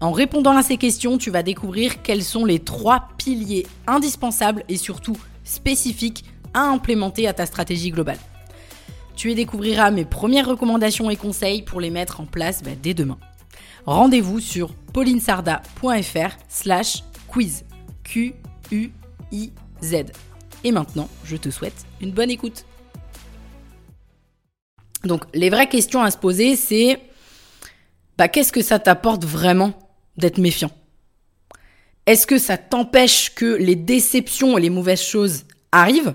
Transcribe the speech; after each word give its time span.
En 0.00 0.12
répondant 0.12 0.56
à 0.56 0.62
ces 0.62 0.76
questions, 0.76 1.18
tu 1.18 1.30
vas 1.30 1.42
découvrir 1.42 2.02
quels 2.02 2.22
sont 2.22 2.44
les 2.44 2.60
trois 2.60 3.08
piliers 3.18 3.66
indispensables 3.86 4.62
et 4.68 4.76
surtout 4.76 5.16
spécifiques 5.42 6.24
à 6.54 6.60
implémenter 6.60 7.26
à 7.26 7.32
ta 7.32 7.46
stratégie 7.46 7.90
globale. 7.90 8.18
Tu 9.16 9.32
y 9.32 9.34
découvriras 9.34 9.90
mes 9.90 10.04
premières 10.04 10.46
recommandations 10.46 11.10
et 11.10 11.16
conseils 11.16 11.62
pour 11.62 11.80
les 11.80 11.90
mettre 11.90 12.20
en 12.20 12.26
place 12.26 12.62
bah, 12.62 12.70
dès 12.80 12.94
demain. 12.94 13.18
Rendez-vous 13.86 14.38
sur 14.38 14.72
paulinesarda.fr 14.92 16.36
slash 16.48 17.02
quiz. 17.26 17.64
Q-U-I-Z. 18.04 19.94
Et 20.64 20.72
maintenant, 20.72 21.08
je 21.24 21.36
te 21.36 21.50
souhaite 21.50 21.84
une 22.00 22.12
bonne 22.12 22.30
écoute. 22.30 22.64
Donc, 25.04 25.24
les 25.34 25.50
vraies 25.50 25.68
questions 25.68 26.02
à 26.02 26.10
se 26.10 26.18
poser, 26.18 26.54
c'est 26.54 27.00
bah, 28.16 28.28
qu'est-ce 28.28 28.52
que 28.52 28.62
ça 28.62 28.78
t'apporte 28.78 29.24
vraiment 29.24 29.72
d'être 30.18 30.38
méfiant 30.38 30.70
Est-ce 32.06 32.26
que 32.26 32.38
ça 32.38 32.58
t'empêche 32.58 33.34
que 33.34 33.54
les 33.56 33.76
déceptions 33.76 34.58
et 34.58 34.60
les 34.60 34.70
mauvaises 34.70 35.02
choses 35.02 35.44
arrivent? 35.72 36.14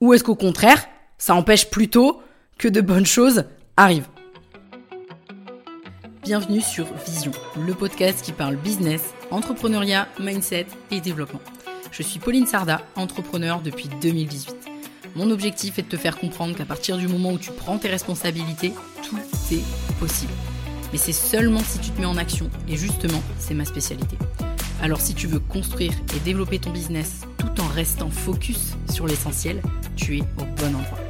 Ou 0.00 0.12
est-ce 0.12 0.24
qu'au 0.24 0.34
contraire, 0.34 0.84
ça 1.18 1.34
empêche 1.34 1.70
plutôt 1.70 2.20
que 2.58 2.68
de 2.68 2.80
bonnes 2.80 3.06
choses 3.06 3.44
arrivent? 3.76 4.08
Bienvenue 6.22 6.62
sur 6.62 6.86
Vision, 7.06 7.32
le 7.66 7.74
podcast 7.74 8.24
qui 8.24 8.32
parle 8.32 8.56
business, 8.56 9.02
entrepreneuriat, 9.30 10.08
mindset 10.18 10.66
et 10.90 11.00
développement. 11.00 11.40
Je 11.92 12.02
suis 12.02 12.18
Pauline 12.18 12.46
Sarda, 12.46 12.80
entrepreneur 12.96 13.60
depuis 13.60 13.88
2018. 14.00 14.56
Mon 15.16 15.30
objectif 15.30 15.78
est 15.78 15.82
de 15.82 15.88
te 15.88 15.96
faire 15.96 16.18
comprendre 16.18 16.56
qu'à 16.56 16.64
partir 16.64 16.96
du 16.96 17.08
moment 17.08 17.32
où 17.32 17.38
tu 17.38 17.52
prends 17.52 17.78
tes 17.78 17.88
responsabilités, 17.88 18.72
tout 19.02 19.18
est 19.52 19.94
possible 20.00 20.32
mais 20.94 20.98
c'est 20.98 21.12
seulement 21.12 21.58
si 21.58 21.80
tu 21.80 21.90
te 21.90 22.00
mets 22.00 22.06
en 22.06 22.16
action, 22.16 22.48
et 22.68 22.76
justement, 22.76 23.20
c'est 23.40 23.54
ma 23.54 23.64
spécialité. 23.64 24.16
Alors 24.80 25.00
si 25.00 25.12
tu 25.12 25.26
veux 25.26 25.40
construire 25.40 25.92
et 26.14 26.20
développer 26.20 26.60
ton 26.60 26.70
business 26.70 27.22
tout 27.36 27.60
en 27.60 27.66
restant 27.66 28.10
focus 28.10 28.74
sur 28.92 29.08
l'essentiel, 29.08 29.60
tu 29.96 30.18
es 30.18 30.20
au 30.20 30.44
bon 30.56 30.68
endroit. 30.68 31.00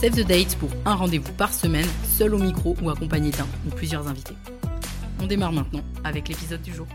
Save 0.00 0.12
the 0.12 0.24
date 0.24 0.54
pour 0.60 0.70
un 0.84 0.94
rendez-vous 0.94 1.32
par 1.32 1.52
semaine, 1.52 1.88
seul 2.16 2.32
au 2.32 2.38
micro 2.38 2.76
ou 2.80 2.90
accompagné 2.90 3.32
d'un 3.32 3.48
ou 3.66 3.70
plusieurs 3.70 4.06
invités. 4.06 4.36
On 5.20 5.26
démarre 5.26 5.52
maintenant 5.52 5.82
avec 6.04 6.28
l'épisode 6.28 6.62
du 6.62 6.72
jour. 6.72 6.86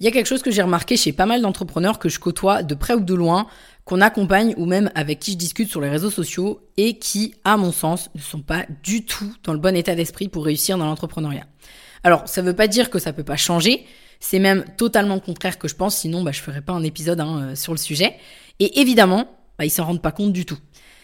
Il 0.00 0.04
y 0.04 0.08
a 0.08 0.10
quelque 0.10 0.26
chose 0.26 0.42
que 0.42 0.50
j'ai 0.50 0.62
remarqué 0.62 0.96
chez 0.96 1.12
pas 1.12 1.26
mal 1.26 1.40
d'entrepreneurs 1.42 2.00
que 2.00 2.08
je 2.08 2.18
côtoie 2.18 2.64
de 2.64 2.74
près 2.74 2.94
ou 2.94 3.00
de 3.00 3.14
loin, 3.14 3.46
qu'on 3.84 4.00
accompagne 4.00 4.54
ou 4.56 4.66
même 4.66 4.90
avec 4.94 5.18
qui 5.18 5.32
je 5.32 5.36
discute 5.36 5.68
sur 5.68 5.80
les 5.80 5.88
réseaux 5.88 6.10
sociaux 6.10 6.60
et 6.76 6.98
qui, 6.98 7.34
à 7.44 7.56
mon 7.56 7.72
sens, 7.72 8.10
ne 8.14 8.20
sont 8.20 8.40
pas 8.40 8.64
du 8.82 9.04
tout 9.04 9.34
dans 9.44 9.52
le 9.52 9.58
bon 9.58 9.74
état 9.76 9.94
d'esprit 9.94 10.28
pour 10.28 10.44
réussir 10.44 10.78
dans 10.78 10.86
l'entrepreneuriat. 10.86 11.46
Alors, 12.04 12.28
ça 12.28 12.42
ne 12.42 12.48
veut 12.48 12.56
pas 12.56 12.68
dire 12.68 12.90
que 12.90 12.98
ça 12.98 13.12
peut 13.12 13.24
pas 13.24 13.36
changer. 13.36 13.84
C'est 14.20 14.38
même 14.38 14.64
totalement 14.76 15.14
le 15.14 15.20
contraire 15.20 15.58
que 15.58 15.68
je 15.68 15.74
pense, 15.74 15.96
sinon 15.96 16.22
bah, 16.22 16.30
je 16.32 16.40
ferais 16.40 16.60
pas 16.60 16.72
un 16.72 16.84
épisode 16.84 17.20
hein, 17.20 17.42
euh, 17.42 17.54
sur 17.56 17.72
le 17.72 17.78
sujet. 17.78 18.16
Et 18.60 18.80
évidemment, 18.80 19.26
bah, 19.58 19.64
ils 19.64 19.70
s'en 19.70 19.84
rendent 19.84 20.02
pas 20.02 20.12
compte 20.12 20.32
du 20.32 20.46
tout. 20.46 20.58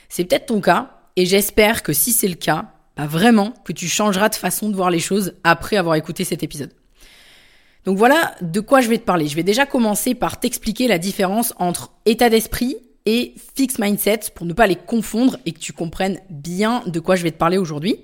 C'est 0.09 0.25
peut-être 0.25 0.47
ton 0.47 0.61
cas, 0.61 0.99
et 1.17 1.27
j'espère 1.27 1.83
que 1.83 1.93
si 1.93 2.12
c'est 2.12 2.28
le 2.28 2.34
cas, 2.34 2.72
bah, 2.97 3.06
vraiment 3.06 3.53
que 3.65 3.72
tu 3.72 3.88
changeras 3.88 4.28
de 4.28 4.37
façon 4.37 4.69
de 4.69 4.77
voir 4.77 4.91
les 4.91 5.00
choses 5.00 5.34
après 5.43 5.77
avoir 5.77 5.97
écouté 5.97 6.22
cet 6.22 6.44
épisode. 6.44 6.72
Donc 7.88 7.97
voilà 7.97 8.34
de 8.43 8.60
quoi 8.60 8.82
je 8.82 8.91
vais 8.91 8.99
te 8.99 9.04
parler. 9.04 9.28
Je 9.28 9.34
vais 9.34 9.43
déjà 9.43 9.65
commencer 9.65 10.15
par 10.15 10.38
t'expliquer 10.38 10.88
la 10.88 10.99
différence 10.99 11.54
entre 11.59 11.91
état 12.04 12.28
d'esprit 12.28 12.76
et 13.06 13.32
fixed 13.56 13.81
mindset 13.81 14.21
pour 14.34 14.44
ne 14.44 14.53
pas 14.53 14.66
les 14.66 14.76
confondre 14.76 15.38
et 15.47 15.53
que 15.53 15.59
tu 15.59 15.72
comprennes 15.72 16.21
bien 16.28 16.82
de 16.84 17.00
quoi 17.00 17.16
je 17.16 17.22
vais 17.22 17.31
te 17.31 17.38
parler 17.38 17.56
aujourd'hui. 17.56 17.97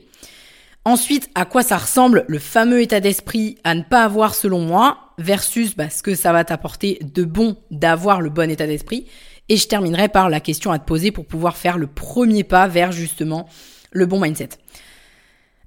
Ensuite, 0.87 1.29
à 1.35 1.45
quoi 1.45 1.63
ça 1.63 1.77
ressemble 1.77 2.25
le 2.29 2.39
fameux 2.39 2.81
état 2.81 3.01
d'esprit 3.01 3.59
à 3.63 3.75
ne 3.75 3.83
pas 3.83 4.05
avoir 4.05 4.35
selon 4.35 4.61
moi 4.61 5.13
versus 5.19 5.77
bah, 5.77 5.91
ce 5.91 6.03
que 6.03 6.15
ça 6.15 6.33
va 6.33 6.45
t'apporter 6.45 6.99
de 7.03 7.25
bon 7.25 7.59
d'avoir 7.71 8.23
le 8.23 8.31
bon 8.31 8.51
état 8.51 8.67
d'esprit. 8.67 9.05
Et 9.51 9.59
je 9.59 9.69
terminerai 9.69 10.09
par 10.09 10.31
la 10.31 10.41
question 10.41 10.73
à 10.73 10.79
te 10.79 10.87
poser 10.87 11.11
pour 11.11 11.27
pouvoir 11.27 11.59
faire 11.59 11.77
le 11.77 11.89
premier 11.89 12.43
pas 12.43 12.69
vers 12.69 12.91
justement 12.91 13.51
le 13.93 14.07
bon 14.07 14.19
mindset. 14.19 14.49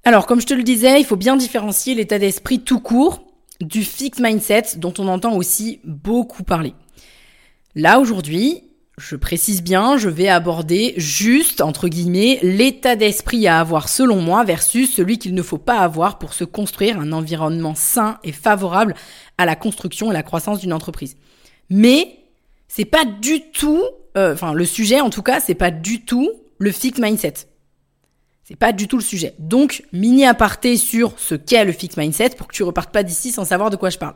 Alors, 0.02 0.26
comme 0.26 0.40
je 0.40 0.46
te 0.46 0.54
le 0.54 0.64
disais, 0.64 0.98
il 0.98 1.04
faut 1.04 1.14
bien 1.14 1.36
différencier 1.36 1.94
l'état 1.94 2.18
d'esprit 2.18 2.58
tout 2.58 2.80
court 2.80 3.27
du 3.60 3.84
fixed 3.84 4.20
mindset 4.20 4.76
dont 4.76 4.94
on 4.98 5.08
entend 5.08 5.34
aussi 5.34 5.80
beaucoup 5.84 6.42
parler. 6.42 6.74
Là 7.74 8.00
aujourd'hui, 8.00 8.62
je 8.98 9.16
précise 9.16 9.62
bien, 9.62 9.96
je 9.96 10.08
vais 10.08 10.28
aborder 10.28 10.94
juste, 10.96 11.60
entre 11.60 11.88
guillemets, 11.88 12.40
l'état 12.42 12.96
d'esprit 12.96 13.46
à 13.46 13.60
avoir 13.60 13.88
selon 13.88 14.20
moi 14.20 14.44
versus 14.44 14.92
celui 14.92 15.18
qu'il 15.18 15.34
ne 15.34 15.42
faut 15.42 15.58
pas 15.58 15.78
avoir 15.78 16.18
pour 16.18 16.34
se 16.34 16.44
construire 16.44 16.98
un 16.98 17.12
environnement 17.12 17.74
sain 17.74 18.18
et 18.24 18.32
favorable 18.32 18.94
à 19.38 19.46
la 19.46 19.54
construction 19.54 20.10
et 20.10 20.14
la 20.14 20.24
croissance 20.24 20.60
d'une 20.60 20.72
entreprise. 20.72 21.16
Mais 21.70 22.18
c'est 22.66 22.84
pas 22.84 23.04
du 23.04 23.50
tout, 23.52 23.82
euh, 24.16 24.34
enfin 24.34 24.52
le 24.52 24.64
sujet 24.64 25.00
en 25.00 25.10
tout 25.10 25.22
cas, 25.22 25.40
c'est 25.40 25.54
pas 25.54 25.70
du 25.70 26.04
tout 26.04 26.30
le 26.58 26.72
fixed 26.72 27.02
mindset. 27.02 27.34
C'est 28.48 28.56
pas 28.56 28.72
du 28.72 28.88
tout 28.88 28.96
le 28.96 29.02
sujet. 29.02 29.34
Donc, 29.38 29.84
mini 29.92 30.24
aparté 30.24 30.78
sur 30.78 31.12
ce 31.18 31.34
qu'est 31.34 31.66
le 31.66 31.72
fixed 31.72 31.98
mindset 31.98 32.30
pour 32.30 32.46
que 32.46 32.54
tu 32.54 32.62
repartes 32.62 32.90
pas 32.90 33.02
d'ici 33.02 33.30
sans 33.30 33.44
savoir 33.44 33.68
de 33.68 33.76
quoi 33.76 33.90
je 33.90 33.98
parle. 33.98 34.14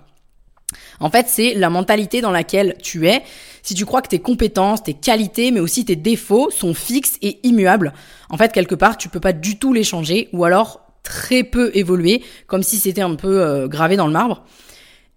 En 1.01 1.11
fait, 1.11 1.27
c'est 1.29 1.53
la 1.53 1.69
mentalité 1.69 2.23
dans 2.23 2.31
laquelle 2.31 2.77
tu 2.83 3.07
es. 3.07 3.23
Si 3.63 3.75
tu 3.75 3.85
crois 3.85 4.01
que 4.01 4.09
tes 4.09 4.21
compétences, 4.21 4.83
tes 4.83 4.95
qualités, 4.95 5.51
mais 5.51 5.61
aussi 5.61 5.85
tes 5.85 5.97
défauts 5.97 6.51
sont 6.51 6.73
fixes 6.73 7.19
et 7.21 7.47
immuables, 7.47 7.93
en 8.31 8.39
fait, 8.39 8.53
quelque 8.53 8.75
part, 8.75 8.97
tu 8.97 9.11
peux 9.11 9.21
pas 9.21 9.35
du 9.35 9.59
tout 9.59 9.75
les 9.75 9.85
changer 9.85 10.31
ou 10.33 10.47
alors 10.47 10.81
très 11.03 11.45
peu 11.45 11.71
évoluer, 11.75 12.23
comme 12.47 12.63
si 12.63 12.79
c'était 12.79 13.03
un 13.03 13.17
peu 13.17 13.43
euh, 13.43 13.69
gravé 13.69 13.97
dans 13.97 14.07
le 14.07 14.15
marbre. 14.15 14.47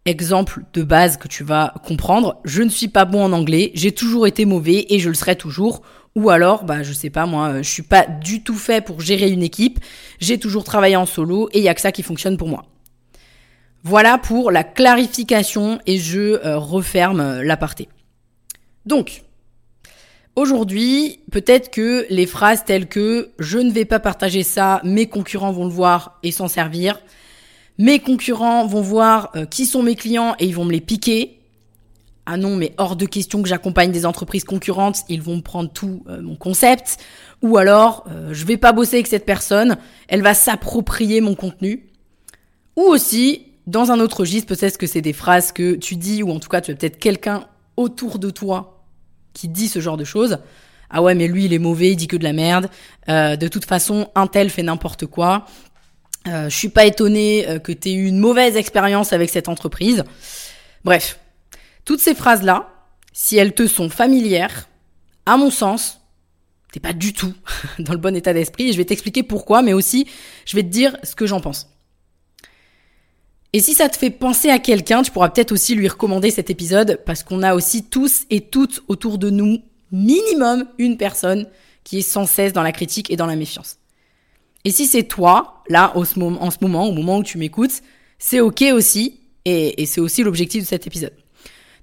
Exemple 0.03 0.63
de 0.73 0.83
base 0.83 1.15
que 1.15 1.29
tu 1.29 1.45
vas 1.45 1.73
comprendre, 1.85 2.41
je 2.43 2.63
ne 2.63 2.69
suis 2.69 2.89
pas 2.89 3.05
bon 3.05 3.23
en 3.23 3.31
anglais, 3.31 3.71
j'ai 3.75 3.93
toujours 3.93 4.27
été 4.27 4.43
mauvais 4.43 4.87
et 4.89 4.99
je 4.99 5.07
le 5.07 5.15
serai 5.15 5.37
toujours. 5.37 5.83
Ou 6.15 6.29
alors, 6.29 6.63
bah, 6.63 6.81
je 6.81 6.93
sais 6.93 7.09
pas, 7.09 7.25
moi, 7.25 7.61
je 7.61 7.69
suis 7.69 7.83
pas 7.83 8.05
du 8.05 8.41
tout 8.41 8.55
fait 8.55 8.79
pour 8.83 9.01
gérer 9.01 9.29
une 9.29 9.43
équipe. 9.43 9.79
J'ai 10.19 10.39
toujours 10.39 10.63
travaillé 10.63 10.95
en 10.95 11.05
solo 11.05 11.49
et 11.51 11.59
il 11.59 11.63
y 11.63 11.69
a 11.69 11.75
que 11.75 11.81
ça 11.81 11.91
qui 11.91 12.03
fonctionne 12.03 12.37
pour 12.37 12.47
moi. 12.47 12.65
Voilà 13.83 14.17
pour 14.17 14.49
la 14.49 14.63
clarification 14.63 15.79
et 15.85 15.97
je 15.97 16.43
euh, 16.43 16.57
referme 16.57 17.19
euh, 17.19 17.43
l'aparté. 17.43 17.89
Donc, 18.85 19.23
aujourd'hui, 20.35 21.19
peut-être 21.31 21.69
que 21.69 22.07
les 22.09 22.25
phrases 22.25 22.63
telles 22.63 22.87
que 22.87 23.31
je 23.37 23.59
ne 23.59 23.71
vais 23.71 23.85
pas 23.85 23.99
partager 23.99 24.41
ça, 24.41 24.79
mes 24.83 25.07
concurrents 25.07 25.51
vont 25.51 25.65
le 25.65 25.71
voir 25.71 26.17
et 26.23 26.31
s'en 26.31 26.47
servir. 26.47 26.99
Mes 27.77 27.99
concurrents 27.99 28.65
vont 28.65 28.81
voir 28.81 29.31
euh, 29.35 29.45
qui 29.45 29.65
sont 29.65 29.83
mes 29.83 29.95
clients 29.95 30.33
et 30.39 30.45
ils 30.45 30.55
vont 30.55 30.65
me 30.65 30.71
les 30.71 30.81
piquer 30.81 31.34
ah 32.25 32.37
non, 32.37 32.55
mais 32.55 32.73
hors 32.77 32.95
de 32.95 33.05
question 33.05 33.43
que 33.43 33.47
j'accompagne 33.47 33.91
des 33.91 34.05
entreprises 34.05 34.43
concurrentes, 34.43 35.03
ils 35.09 35.21
vont 35.21 35.37
me 35.37 35.41
prendre 35.41 35.71
tout 35.71 36.03
euh, 36.07 36.21
mon 36.21 36.35
concept, 36.35 36.97
ou 37.43 37.57
alors 37.57 38.05
euh, 38.09 38.33
je 38.33 38.45
vais 38.45 38.57
pas 38.57 38.73
bosser 38.73 38.95
avec 38.95 39.07
cette 39.07 39.25
personne, 39.25 39.77
elle 40.07 40.23
va 40.23 40.33
s'approprier 40.33 41.21
mon 41.21 41.35
contenu. 41.35 41.85
Ou 42.77 42.81
aussi, 42.81 43.45
dans 43.67 43.91
un 43.91 43.99
autre 43.99 44.21
registre, 44.21 44.47
peut-être 44.47 44.77
que 44.77 44.87
c'est 44.87 45.01
des 45.01 45.13
phrases 45.13 45.51
que 45.51 45.75
tu 45.75 45.95
dis, 45.95 46.23
ou 46.23 46.31
en 46.31 46.39
tout 46.39 46.49
cas 46.49 46.61
tu 46.61 46.71
as 46.71 46.75
peut-être 46.75 46.97
quelqu'un 46.97 47.45
autour 47.77 48.17
de 48.17 48.31
toi 48.31 48.85
qui 49.33 49.47
dit 49.47 49.67
ce 49.67 49.79
genre 49.79 49.97
de 49.97 50.03
choses. 50.03 50.39
Ah 50.89 51.03
ouais, 51.03 51.13
mais 51.13 51.27
lui 51.27 51.45
il 51.45 51.53
est 51.53 51.59
mauvais, 51.59 51.91
il 51.91 51.95
dit 51.95 52.07
que 52.07 52.17
de 52.17 52.23
la 52.23 52.33
merde. 52.33 52.69
Euh, 53.07 53.35
de 53.35 53.47
toute 53.47 53.65
façon, 53.65 54.09
un 54.15 54.25
tel 54.25 54.49
fait 54.49 54.63
n'importe 54.63 55.05
quoi. 55.05 55.45
je 56.25 56.49
suis 56.49 56.69
pas 56.69 56.85
étonné 56.85 57.45
que 57.63 57.71
tu 57.71 57.89
aies 57.89 57.93
eu 57.93 58.07
une 58.07 58.17
mauvaise 58.17 58.55
expérience 58.55 59.13
avec 59.13 59.29
cette 59.29 59.47
entreprise. 59.47 60.03
Bref, 60.83 61.19
toutes 61.85 62.01
ces 62.01 62.15
phrases-là, 62.15 62.69
si 63.13 63.37
elles 63.37 63.53
te 63.53 63.67
sont 63.67 63.89
familières, 63.89 64.67
à 65.25 65.37
mon 65.37 65.51
sens, 65.51 66.01
t'es 66.71 66.79
pas 66.79 66.93
du 66.93 67.13
tout 67.13 67.33
dans 67.79 67.93
le 67.93 67.99
bon 67.99 68.15
état 68.15 68.33
d'esprit 68.33 68.73
je 68.73 68.77
vais 68.77 68.85
t'expliquer 68.85 69.23
pourquoi, 69.23 69.61
mais 69.61 69.73
aussi 69.73 70.07
je 70.45 70.55
vais 70.55 70.63
te 70.63 70.67
dire 70.67 70.97
ce 71.03 71.15
que 71.15 71.25
j'en 71.25 71.39
pense. 71.39 71.69
Et 73.53 73.61
si 73.61 73.73
ça 73.73 73.87
te 73.87 73.97
fait 73.97 74.09
penser 74.09 74.49
à 74.49 74.59
quelqu'un, 74.59 75.01
tu 75.01 75.11
pourras 75.11 75.29
peut-être 75.29 75.53
aussi 75.53 75.75
lui 75.75 75.87
recommander 75.87 76.29
cet 76.29 76.49
épisode 76.49 76.99
parce 77.05 77.23
qu'on 77.23 77.41
a 77.41 77.55
aussi 77.55 77.85
tous 77.85 78.25
et 78.29 78.41
toutes 78.41 78.83
autour 78.89 79.17
de 79.17 79.29
nous 79.29 79.59
minimum 79.93 80.67
une 80.77 80.97
personne 80.97 81.47
qui 81.85 81.99
est 81.99 82.01
sans 82.01 82.25
cesse 82.25 82.51
dans 82.51 82.63
la 82.63 82.73
critique 82.73 83.09
et 83.11 83.15
dans 83.15 83.27
la 83.27 83.37
méfiance. 83.37 83.77
Et 84.65 84.71
si 84.71 84.87
c'est 84.87 85.03
toi, 85.03 85.63
là, 85.69 85.93
en 85.95 86.03
ce 86.03 86.19
moment, 86.19 86.89
au 86.89 86.91
moment 86.91 87.19
où 87.19 87.23
tu 87.23 87.37
m'écoutes, 87.37 87.81
c'est 88.19 88.41
ok 88.41 88.63
aussi 88.73 89.21
et 89.45 89.85
c'est 89.85 90.01
aussi 90.01 90.23
l'objectif 90.23 90.63
de 90.63 90.67
cet 90.67 90.87
épisode. 90.87 91.13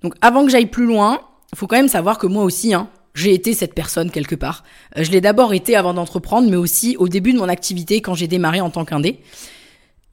Donc 0.03 0.15
avant 0.21 0.45
que 0.45 0.51
j'aille 0.51 0.67
plus 0.67 0.87
loin, 0.87 1.21
faut 1.55 1.67
quand 1.67 1.77
même 1.77 1.89
savoir 1.89 2.19
que 2.19 2.27
moi 2.27 2.45
aussi, 2.45 2.75
hein, 2.75 2.89
j'ai 3.15 3.35
été 3.35 3.55
cette 3.55 3.75
personne 3.75 4.11
quelque 4.11 4.35
part. 4.35 4.65
Euh, 4.97 5.05
je 5.05 5.11
l'ai 5.11 5.21
d'abord 5.21 5.53
été 5.53 5.77
avant 5.77 5.95
d'entreprendre, 5.95 6.49
mais 6.49 6.57
aussi 6.57 6.97
au 6.99 7.09
début 7.09 7.33
de 7.33 7.39
mon 7.39 7.49
activité 7.49 8.01
quand 8.01 8.15
j'ai 8.15 8.29
démarré 8.29 8.61
en 8.61 8.71
tant 8.71 8.85
qu'indé. 8.85 9.21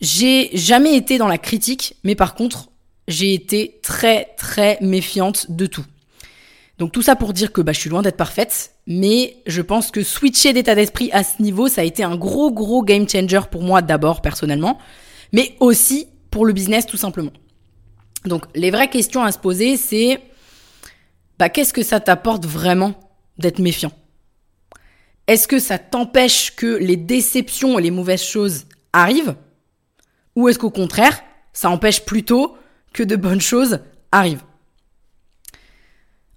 J'ai 0.02 0.50
jamais 0.54 0.96
été 0.96 1.18
dans 1.18 1.28
la 1.28 1.38
critique, 1.38 1.96
mais 2.04 2.16
par 2.16 2.36
contre, 2.36 2.70
j'ai 3.08 3.34
été 3.34 3.80
très 3.82 4.30
très 4.38 4.78
méfiante 4.82 5.52
de 5.52 5.66
tout. 5.66 5.86
Donc 6.78 6.94
tout 6.94 7.02
ça 7.02 7.18
pour 7.18 7.34
dire 7.34 7.52
que 7.52 7.60
bah, 7.62 7.74
je 7.74 7.80
suis 7.80 7.90
loin 7.90 8.02
d'être 8.02 8.16
parfaite, 8.16 8.76
mais 8.88 9.38
je 9.46 9.62
pense 9.62 9.92
que 9.92 10.04
switcher 10.04 10.54
d'état 10.54 10.76
d'esprit 10.76 11.10
à 11.12 11.24
ce 11.24 11.42
niveau, 11.42 11.68
ça 11.68 11.82
a 11.82 11.84
été 11.84 12.04
un 12.04 12.16
gros 12.16 12.52
gros 12.52 12.84
game 12.84 13.08
changer 13.08 13.42
pour 13.52 13.64
moi 13.64 13.82
d'abord 13.82 14.22
personnellement, 14.22 14.78
mais 15.34 15.56
aussi 15.60 16.08
pour 16.32 16.46
le 16.46 16.54
business 16.54 16.86
tout 16.86 16.96
simplement. 16.96 17.32
Donc 18.26 18.46
les 18.56 18.72
vraies 18.72 18.90
questions 18.90 19.24
à 19.24 19.32
se 19.32 19.40
poser, 19.40 19.78
c'est 19.78 20.22
bah, 21.38 21.50
qu'est-ce 21.50 21.74
que 21.74 21.84
ça 21.84 22.00
t'apporte 22.00 22.46
vraiment 22.46 22.94
d'être 23.38 23.60
méfiant? 23.60 23.92
Est-ce 25.28 25.48
que 25.48 25.60
ça 25.60 25.78
t'empêche 25.78 26.56
que 26.56 26.66
les 26.66 26.98
déceptions 26.98 27.80
et 27.80 27.82
les 27.82 27.92
mauvaises 27.92 28.24
choses 28.24 28.66
arrivent? 28.94 29.36
Ou 30.36 30.50
est-ce 30.50 30.60
qu'au 30.60 30.72
contraire, 30.72 31.22
ça 31.54 31.70
empêche 31.70 32.04
plutôt 32.04 32.58
que 32.94 33.04
de 33.04 33.16
bonnes 33.16 33.42
choses 33.42 33.80
arrivent? 34.12 34.44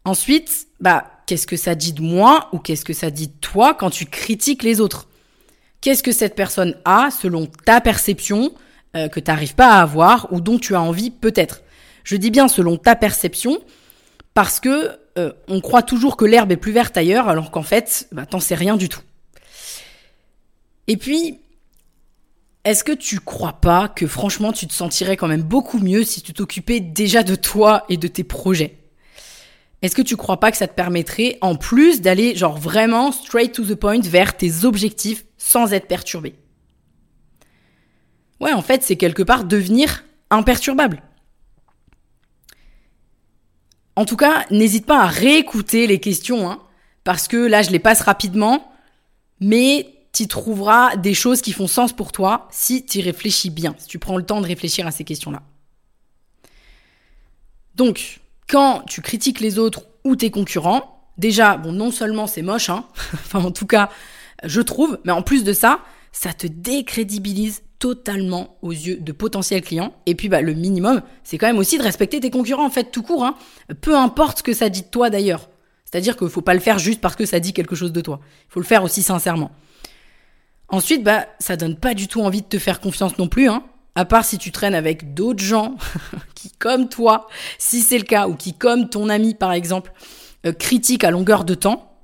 Ensuite, 0.04 0.66
bah, 0.80 1.10
qu'est-ce 1.26 1.46
que 1.46 1.56
ça 1.56 1.74
dit 1.74 1.92
de 1.92 2.02
moi 2.02 2.48
ou 2.52 2.58
qu'est-ce 2.58 2.84
que 2.84 2.92
ça 2.92 3.10
dit 3.10 3.28
de 3.28 3.40
toi 3.40 3.74
quand 3.74 3.90
tu 3.90 4.06
critiques 4.06 4.62
les 4.62 4.80
autres? 4.80 5.08
Qu'est-ce 5.80 6.02
que 6.02 6.12
cette 6.12 6.36
personne 6.36 6.76
a 6.84 7.10
selon 7.10 7.46
ta 7.46 7.80
perception 7.80 8.52
euh, 8.94 9.08
que 9.08 9.20
tu 9.20 9.30
n'arrives 9.30 9.54
pas 9.54 9.74
à 9.74 9.82
avoir 9.82 10.32
ou 10.32 10.40
dont 10.40 10.58
tu 10.58 10.74
as 10.74 10.80
envie 10.80 11.10
peut-être? 11.10 11.62
Je 12.04 12.16
dis 12.16 12.30
bien 12.30 12.48
selon 12.48 12.76
ta 12.76 12.96
perception 12.96 13.58
parce 14.34 14.60
que 14.60 14.98
euh, 15.18 15.32
on 15.48 15.60
croit 15.60 15.82
toujours 15.82 16.16
que 16.16 16.24
l'herbe 16.24 16.52
est 16.52 16.56
plus 16.56 16.72
verte 16.72 16.96
ailleurs, 16.96 17.28
alors 17.28 17.50
qu'en 17.50 17.62
fait, 17.62 18.08
bah, 18.12 18.26
t'en 18.26 18.40
sais 18.40 18.54
rien 18.54 18.76
du 18.76 18.88
tout. 18.88 19.02
Et 20.88 20.96
puis, 20.96 21.40
est-ce 22.64 22.84
que 22.84 22.92
tu 22.92 23.20
crois 23.20 23.54
pas 23.54 23.88
que 23.88 24.06
franchement, 24.06 24.52
tu 24.52 24.66
te 24.66 24.72
sentirais 24.72 25.16
quand 25.16 25.28
même 25.28 25.42
beaucoup 25.42 25.78
mieux 25.78 26.04
si 26.04 26.22
tu 26.22 26.32
t'occupais 26.32 26.80
déjà 26.80 27.22
de 27.22 27.34
toi 27.34 27.84
et 27.88 27.96
de 27.96 28.08
tes 28.08 28.24
projets? 28.24 28.78
Est-ce 29.82 29.96
que 29.96 30.02
tu 30.02 30.16
crois 30.16 30.38
pas 30.38 30.52
que 30.52 30.56
ça 30.56 30.68
te 30.68 30.74
permettrait, 30.74 31.38
en 31.40 31.56
plus, 31.56 32.00
d'aller 32.00 32.36
genre 32.36 32.56
vraiment 32.56 33.10
straight 33.10 33.52
to 33.52 33.64
the 33.64 33.74
point 33.74 34.00
vers 34.00 34.36
tes 34.36 34.64
objectifs 34.64 35.24
sans 35.38 35.72
être 35.72 35.88
perturbé? 35.88 36.36
Ouais, 38.40 38.52
en 38.52 38.62
fait, 38.62 38.82
c'est 38.82 38.96
quelque 38.96 39.24
part 39.24 39.44
devenir 39.44 40.04
imperturbable. 40.30 41.02
En 43.96 44.04
tout 44.04 44.16
cas, 44.16 44.46
n'hésite 44.50 44.86
pas 44.86 45.02
à 45.02 45.06
réécouter 45.06 45.86
les 45.86 46.00
questions, 46.00 46.50
hein, 46.50 46.60
parce 47.04 47.28
que 47.28 47.36
là, 47.36 47.62
je 47.62 47.70
les 47.70 47.78
passe 47.78 48.00
rapidement, 48.00 48.72
mais 49.40 49.92
tu 50.12 50.28
trouveras 50.28 50.96
des 50.96 51.14
choses 51.14 51.40
qui 51.40 51.52
font 51.52 51.66
sens 51.66 51.92
pour 51.92 52.12
toi 52.12 52.48
si 52.50 52.84
tu 52.84 53.00
réfléchis 53.00 53.50
bien, 53.50 53.74
si 53.78 53.88
tu 53.88 53.98
prends 53.98 54.16
le 54.16 54.24
temps 54.24 54.40
de 54.40 54.46
réfléchir 54.46 54.86
à 54.86 54.90
ces 54.90 55.04
questions-là. 55.04 55.42
Donc, 57.74 58.20
quand 58.48 58.82
tu 58.86 59.00
critiques 59.00 59.40
les 59.40 59.58
autres 59.58 59.84
ou 60.04 60.16
tes 60.16 60.30
concurrents, 60.30 61.10
déjà, 61.18 61.56
bon, 61.56 61.72
non 61.72 61.90
seulement 61.90 62.26
c'est 62.26 62.42
moche, 62.42 62.68
hein, 62.68 62.86
enfin 63.14 63.44
en 63.44 63.50
tout 63.50 63.66
cas, 63.66 63.90
je 64.44 64.60
trouve, 64.60 64.98
mais 65.04 65.12
en 65.12 65.22
plus 65.22 65.44
de 65.44 65.52
ça, 65.52 65.80
ça 66.12 66.32
te 66.32 66.46
décrédibilise 66.46 67.62
totalement 67.82 68.56
aux 68.62 68.70
yeux 68.70 68.98
de 68.98 69.10
potentiels 69.10 69.60
clients. 69.60 69.92
Et 70.06 70.14
puis 70.14 70.28
bah, 70.28 70.40
le 70.40 70.54
minimum, 70.54 71.02
c'est 71.24 71.36
quand 71.36 71.48
même 71.48 71.58
aussi 71.58 71.78
de 71.78 71.82
respecter 71.82 72.20
tes 72.20 72.30
concurrents 72.30 72.64
en 72.64 72.70
fait 72.70 72.92
tout 72.92 73.02
court. 73.02 73.24
Hein. 73.24 73.34
Peu 73.80 73.96
importe 73.96 74.38
ce 74.38 74.42
que 74.44 74.52
ça 74.52 74.68
dit 74.68 74.82
de 74.82 74.86
toi 74.86 75.10
d'ailleurs. 75.10 75.48
C'est-à-dire 75.84 76.16
qu'il 76.16 76.28
faut 76.28 76.42
pas 76.42 76.54
le 76.54 76.60
faire 76.60 76.78
juste 76.78 77.00
parce 77.00 77.16
que 77.16 77.26
ça 77.26 77.40
dit 77.40 77.52
quelque 77.52 77.74
chose 77.74 77.90
de 77.90 78.00
toi. 78.00 78.20
Il 78.48 78.52
faut 78.52 78.60
le 78.60 78.66
faire 78.66 78.84
aussi 78.84 79.02
sincèrement. 79.02 79.50
Ensuite, 80.68 81.02
bah, 81.02 81.26
ça 81.40 81.56
donne 81.56 81.76
pas 81.76 81.94
du 81.94 82.06
tout 82.06 82.22
envie 82.22 82.42
de 82.42 82.46
te 82.46 82.60
faire 82.60 82.78
confiance 82.78 83.18
non 83.18 83.26
plus, 83.26 83.48
hein. 83.48 83.64
À 83.96 84.04
part 84.04 84.24
si 84.24 84.38
tu 84.38 84.52
traînes 84.52 84.76
avec 84.76 85.12
d'autres 85.12 85.42
gens 85.42 85.74
qui, 86.36 86.52
comme 86.52 86.88
toi, 86.88 87.26
si 87.58 87.80
c'est 87.80 87.98
le 87.98 88.04
cas, 88.04 88.28
ou 88.28 88.36
qui, 88.36 88.54
comme 88.54 88.90
ton 88.90 89.08
ami 89.08 89.34
par 89.34 89.52
exemple, 89.52 89.92
euh, 90.46 90.52
critiquent 90.52 91.04
à 91.04 91.10
longueur 91.10 91.44
de 91.44 91.54
temps. 91.54 91.98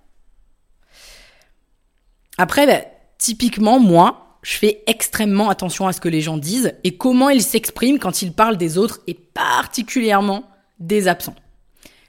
Après, 2.37 2.67
bah, 2.67 2.85
typiquement, 3.17 3.79
moi, 3.79 4.28
je 4.43 4.57
fais 4.57 4.83
extrêmement 4.87 5.51
attention 5.51 5.87
à 5.87 5.93
ce 5.93 6.01
que 6.01 6.09
les 6.09 6.21
gens 6.21 6.37
disent 6.37 6.75
et 6.85 6.97
comment 6.97 7.29
ils 7.29 7.43
s'expriment 7.43 7.99
quand 7.99 8.23
ils 8.23 8.33
parlent 8.33 8.57
des 8.57 8.79
autres 8.79 9.01
et 9.07 9.15
particulièrement 9.15 10.49
des 10.79 11.09
absents. 11.09 11.35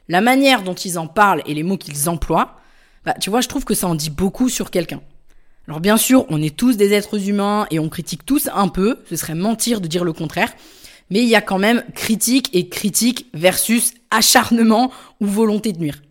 La 0.07 0.21
manière 0.21 0.63
dont 0.63 0.73
ils 0.73 0.97
en 0.99 1.07
parlent 1.07 1.41
et 1.45 1.53
les 1.53 1.63
mots 1.63 1.77
qu'ils 1.77 2.09
emploient, 2.09 2.55
bah, 3.05 3.13
tu 3.19 3.29
vois, 3.29 3.41
je 3.41 3.47
trouve 3.47 3.65
que 3.65 3.73
ça 3.73 3.87
en 3.87 3.95
dit 3.95 4.09
beaucoup 4.09 4.49
sur 4.49 4.71
quelqu'un. 4.71 5.01
Alors 5.67 5.79
bien 5.79 5.97
sûr, 5.97 6.25
on 6.29 6.41
est 6.41 6.55
tous 6.55 6.77
des 6.77 6.93
êtres 6.93 7.29
humains 7.29 7.67
et 7.69 7.79
on 7.79 7.89
critique 7.89 8.25
tous 8.25 8.49
un 8.53 8.67
peu, 8.67 8.99
ce 9.07 9.15
serait 9.15 9.35
mentir 9.35 9.81
de 9.81 9.87
dire 9.87 10.03
le 10.03 10.13
contraire, 10.13 10.51
mais 11.11 11.21
il 11.21 11.29
y 11.29 11.35
a 11.35 11.41
quand 11.41 11.59
même 11.59 11.83
critique 11.93 12.49
et 12.53 12.69
critique 12.69 13.27
versus 13.33 13.93
acharnement 14.11 14.91
ou 15.19 15.27
volonté 15.27 15.71
de 15.71 15.79
nuire. 15.79 16.01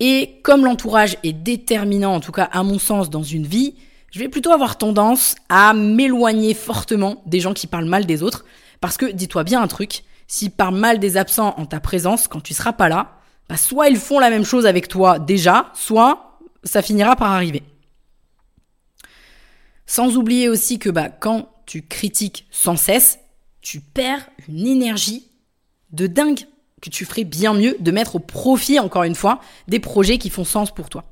Et 0.00 0.40
comme 0.42 0.64
l'entourage 0.64 1.16
est 1.22 1.32
déterminant, 1.32 2.14
en 2.14 2.20
tout 2.20 2.32
cas 2.32 2.48
à 2.52 2.62
mon 2.62 2.78
sens, 2.78 3.08
dans 3.08 3.22
une 3.22 3.46
vie, 3.46 3.74
je 4.12 4.18
vais 4.18 4.28
plutôt 4.28 4.52
avoir 4.52 4.76
tendance 4.78 5.34
à 5.48 5.72
m'éloigner 5.72 6.54
fortement 6.54 7.22
des 7.26 7.40
gens 7.40 7.54
qui 7.54 7.66
parlent 7.66 7.86
mal 7.86 8.06
des 8.06 8.22
autres. 8.22 8.44
Parce 8.80 8.98
que 8.98 9.06
dis-toi 9.06 9.42
bien 9.42 9.62
un 9.62 9.68
truc, 9.68 10.04
s'ils 10.28 10.50
parlent 10.50 10.76
mal 10.76 10.98
des 10.98 11.16
absents 11.16 11.54
en 11.56 11.66
ta 11.66 11.80
présence 11.80 12.28
quand 12.28 12.40
tu 12.40 12.52
seras 12.52 12.74
pas 12.74 12.88
là, 12.88 13.18
bah 13.48 13.56
soit 13.56 13.88
ils 13.88 13.96
font 13.96 14.18
la 14.18 14.30
même 14.30 14.44
chose 14.44 14.66
avec 14.66 14.86
toi 14.86 15.18
déjà, 15.18 15.70
soit 15.74 16.38
ça 16.62 16.82
finira 16.82 17.16
par 17.16 17.32
arriver. 17.32 17.62
Sans 19.86 20.16
oublier 20.16 20.48
aussi 20.48 20.78
que 20.78 20.90
bah, 20.90 21.08
quand 21.08 21.48
tu 21.66 21.82
critiques 21.82 22.46
sans 22.50 22.76
cesse, 22.76 23.18
tu 23.62 23.80
perds 23.80 24.28
une 24.48 24.66
énergie 24.66 25.28
de 25.90 26.06
dingue 26.06 26.40
que 26.82 26.90
tu 26.90 27.04
ferais 27.04 27.24
bien 27.24 27.54
mieux 27.54 27.76
de 27.80 27.90
mettre 27.90 28.16
au 28.16 28.18
profit, 28.18 28.78
encore 28.78 29.04
une 29.04 29.14
fois, 29.14 29.40
des 29.68 29.80
projets 29.80 30.18
qui 30.18 30.30
font 30.30 30.44
sens 30.44 30.74
pour 30.74 30.90
toi. 30.90 31.11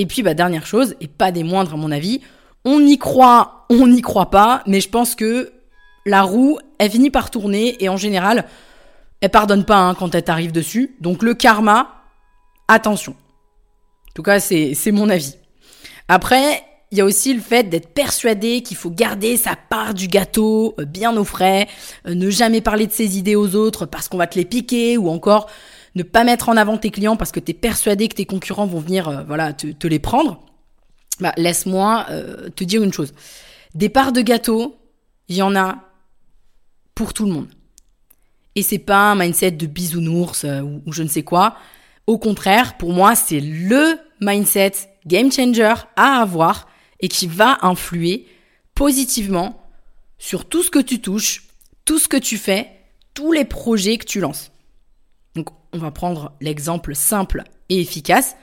Et 0.00 0.06
puis, 0.06 0.22
bah, 0.22 0.32
dernière 0.32 0.64
chose, 0.64 0.96
et 1.02 1.08
pas 1.08 1.30
des 1.30 1.42
moindres 1.42 1.74
à 1.74 1.76
mon 1.76 1.90
avis, 1.90 2.22
on 2.64 2.80
y 2.80 2.96
croit, 2.96 3.66
on 3.68 3.86
n'y 3.86 4.00
croit 4.00 4.30
pas, 4.30 4.62
mais 4.66 4.80
je 4.80 4.88
pense 4.88 5.14
que 5.14 5.52
la 6.06 6.22
roue, 6.22 6.58
elle 6.78 6.90
finit 6.90 7.10
par 7.10 7.30
tourner 7.30 7.76
et 7.84 7.90
en 7.90 7.98
général, 7.98 8.46
elle 9.20 9.28
pardonne 9.28 9.66
pas 9.66 9.76
hein, 9.76 9.94
quand 9.94 10.14
elle 10.14 10.22
t'arrive 10.22 10.52
dessus. 10.52 10.96
Donc 11.02 11.22
le 11.22 11.34
karma, 11.34 12.02
attention. 12.66 13.12
En 13.12 14.12
tout 14.14 14.22
cas, 14.22 14.40
c'est 14.40 14.90
mon 14.90 15.10
avis. 15.10 15.34
Après, 16.08 16.64
il 16.90 16.96
y 16.96 17.02
a 17.02 17.04
aussi 17.04 17.34
le 17.34 17.42
fait 17.42 17.64
d'être 17.64 17.92
persuadé 17.92 18.62
qu'il 18.62 18.78
faut 18.78 18.90
garder 18.90 19.36
sa 19.36 19.54
part 19.54 19.92
du 19.92 20.08
gâteau 20.08 20.74
euh, 20.80 20.86
bien 20.86 21.14
au 21.14 21.24
frais, 21.24 21.68
euh, 22.08 22.14
ne 22.14 22.30
jamais 22.30 22.62
parler 22.62 22.86
de 22.86 22.92
ses 22.92 23.18
idées 23.18 23.36
aux 23.36 23.54
autres 23.54 23.84
parce 23.84 24.08
qu'on 24.08 24.16
va 24.16 24.26
te 24.26 24.38
les 24.38 24.46
piquer 24.46 24.96
ou 24.96 25.10
encore 25.10 25.46
ne 25.94 26.02
pas 26.02 26.24
mettre 26.24 26.48
en 26.48 26.56
avant 26.56 26.78
tes 26.78 26.90
clients 26.90 27.16
parce 27.16 27.32
que 27.32 27.40
tu 27.40 27.50
es 27.50 27.54
persuadé 27.54 28.08
que 28.08 28.14
tes 28.14 28.26
concurrents 28.26 28.66
vont 28.66 28.80
venir 28.80 29.08
euh, 29.08 29.22
voilà 29.26 29.52
te, 29.52 29.86
les 29.86 29.98
prendre, 29.98 30.40
bah, 31.20 31.32
laisse-moi 31.36 32.06
euh, 32.10 32.48
te 32.50 32.64
dire 32.64 32.82
une 32.82 32.92
chose. 32.92 33.12
Des 33.74 33.88
parts 33.88 34.12
de 34.12 34.20
gâteau, 34.20 34.76
il 35.28 35.36
y 35.36 35.42
en 35.42 35.54
a 35.56 35.78
pour 36.94 37.12
tout 37.12 37.26
le 37.26 37.32
monde. 37.32 37.48
Et 38.56 38.62
c'est 38.62 38.78
pas 38.78 39.12
un 39.12 39.14
mindset 39.14 39.52
de 39.52 39.66
bisounours 39.66 40.44
euh, 40.44 40.60
ou, 40.60 40.82
ou 40.86 40.92
je 40.92 41.02
ne 41.02 41.08
sais 41.08 41.22
quoi. 41.22 41.56
Au 42.06 42.18
contraire, 42.18 42.76
pour 42.76 42.92
moi, 42.92 43.14
c'est 43.14 43.40
le 43.40 43.98
mindset 44.20 44.72
game 45.06 45.30
changer 45.30 45.74
à 45.96 46.20
avoir 46.20 46.68
et 47.00 47.08
qui 47.08 47.26
va 47.26 47.58
influer 47.62 48.26
positivement 48.74 49.66
sur 50.18 50.48
tout 50.48 50.62
ce 50.62 50.70
que 50.70 50.78
tu 50.78 51.00
touches, 51.00 51.44
tout 51.84 51.98
ce 51.98 52.08
que 52.08 52.16
tu 52.16 52.36
fais, 52.36 52.70
tous 53.14 53.32
les 53.32 53.44
projets 53.44 53.98
que 53.98 54.04
tu 54.04 54.20
lances. 54.20 54.52
On 55.72 55.78
va 55.78 55.90
prendre 55.90 56.32
l'exemple 56.40 56.94
simple 56.94 57.44
et 57.68 57.80
efficace. 57.80 58.36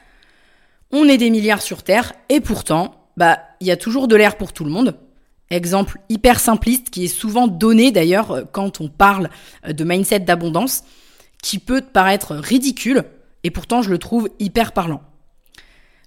On 0.92 1.06
est 1.06 1.18
des 1.18 1.30
milliards 1.30 1.62
sur 1.62 1.84
Terre 1.84 2.14
et 2.30 2.40
pourtant, 2.40 3.10
bah, 3.18 3.40
il 3.60 3.68
y 3.68 3.72
a 3.72 3.78
toujours 3.78 4.08
de 4.08 4.16
l'air 4.16 4.38
pour 4.38 4.54
tout 4.54 4.64
le 4.64 4.72
monde. 4.72 4.98
Exemple 5.50 6.00
hyper 6.10 6.40
simpliste 6.40 6.90
qui 6.90 7.06
est 7.06 7.10
souvent 7.10 7.48
donné 7.48 7.92
d'ailleurs 7.92 8.32
euh, 8.32 8.44
quand 8.52 8.82
on 8.82 8.90
parle 8.90 9.30
euh, 9.66 9.74
de 9.74 9.84
mindset 9.84 10.20
d'abondance, 10.20 10.84
qui 11.42 11.60
peut 11.60 11.82
paraître 11.82 12.36
ridicule 12.36 13.04
et 13.44 13.52
pourtant 13.52 13.82
je 13.82 13.90
le 13.90 13.98
trouve 13.98 14.30
hyper 14.40 14.74
parlant. 14.74 15.02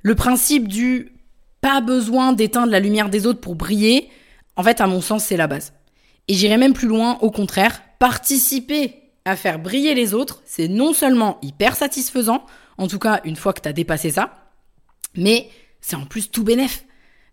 Le 0.03 0.15
principe 0.15 0.69
du 0.69 1.13
pas 1.61 1.81
besoin 1.81 2.33
d'éteindre 2.33 2.73
la 2.73 2.81
lumière 2.81 3.11
des 3.11 3.27
autres 3.27 3.41
pour 3.41 3.55
briller, 3.55 4.09
en 4.57 4.63
fait 4.63 4.81
à 4.81 4.87
mon 4.87 5.01
sens 5.01 5.25
c'est 5.25 5.37
la 5.37 5.47
base. 5.47 5.73
Et 6.29 6.35
j'irai 6.35 6.57
même 6.57 6.75
plus 6.75 6.89
loin, 6.89 7.19
au 7.23 7.31
contraire, 7.31 7.83
participer 7.99 9.10
à 9.31 9.37
faire 9.37 9.59
briller 9.59 9.95
les 9.95 10.13
autres, 10.13 10.43
c'est 10.45 10.69
non 10.69 10.93
seulement 10.93 11.39
hyper 11.43 11.77
satisfaisant, 11.77 12.45
en 12.79 12.89
tout 12.89 12.99
cas 12.99 13.21
une 13.25 13.37
fois 13.37 13.53
que 13.53 13.61
tu 13.61 13.69
as 13.69 13.73
dépassé 13.73 14.11
ça, 14.11 14.51
mais 15.15 15.49
c'est 15.81 15.97
en 15.97 16.05
plus 16.05 16.31
tout 16.31 16.45
bénef. 16.45 16.85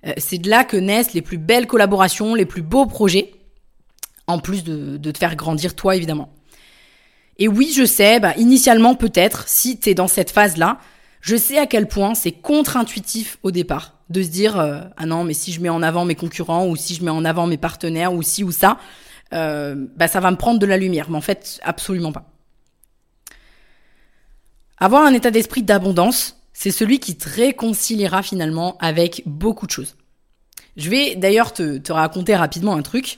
Euh, 0.05 0.13
c'est 0.17 0.37
de 0.37 0.49
là 0.49 0.63
que 0.63 0.77
naissent 0.77 1.13
les 1.13 1.21
plus 1.21 1.37
belles 1.37 1.67
collaborations, 1.67 2.35
les 2.35 2.45
plus 2.45 2.61
beaux 2.61 2.85
projets, 2.85 3.31
en 4.27 4.39
plus 4.39 4.63
de, 4.63 4.97
te 4.97 5.17
faire 5.17 5.35
grandir 5.35 5.75
toi 5.75 5.95
évidemment. 5.95 6.33
Et 7.39 7.47
oui, 7.47 7.71
je 7.75 7.85
sais, 7.85 8.19
bah, 8.19 8.33
initialement 8.37 8.95
peut-être, 8.95 9.47
si 9.47 9.79
tu 9.79 9.89
es 9.89 9.93
dans 9.93 10.07
cette 10.07 10.31
phase-là, 10.31 10.79
je 11.21 11.35
sais 11.35 11.57
à 11.57 11.65
quel 11.65 11.87
point 11.87 12.13
c'est 12.13 12.31
contre-intuitif 12.31 13.37
au 13.43 13.51
départ 13.51 13.95
de 14.09 14.21
se 14.21 14.29
dire 14.29 14.59
euh, 14.59 14.81
ah 14.95 15.05
non 15.05 15.25
mais 15.25 15.33
si 15.33 15.51
je 15.51 15.59
mets 15.59 15.69
en 15.69 15.81
avant 15.83 16.05
mes 16.05 16.15
concurrents 16.15 16.67
ou 16.67 16.75
si 16.77 16.95
je 16.95 17.03
mets 17.03 17.11
en 17.11 17.25
avant 17.25 17.47
mes 17.47 17.57
partenaires 17.57 18.13
ou 18.13 18.21
si 18.21 18.43
ou 18.43 18.51
ça, 18.51 18.77
euh, 19.33 19.75
bah 19.95 20.07
ça 20.07 20.19
va 20.19 20.31
me 20.31 20.37
prendre 20.37 20.59
de 20.59 20.65
la 20.65 20.77
lumière. 20.77 21.09
Mais 21.09 21.17
en 21.17 21.21
fait, 21.21 21.59
absolument 21.63 22.11
pas. 22.11 22.29
Avoir 24.79 25.03
un 25.03 25.13
état 25.13 25.31
d'esprit 25.31 25.63
d'abondance, 25.63 26.37
c'est 26.53 26.71
celui 26.71 26.99
qui 26.99 27.17
te 27.17 27.29
réconciliera 27.29 28.23
finalement 28.23 28.77
avec 28.79 29.23
beaucoup 29.25 29.65
de 29.65 29.71
choses. 29.71 29.95
Je 30.75 30.89
vais 30.89 31.15
d'ailleurs 31.15 31.53
te, 31.53 31.77
te 31.77 31.91
raconter 31.91 32.35
rapidement 32.35 32.75
un 32.75 32.81
truc. 32.83 33.17